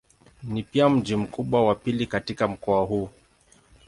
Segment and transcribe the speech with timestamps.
[0.43, 3.09] Ni pia mji mkubwa wa pili katika mkoa huu.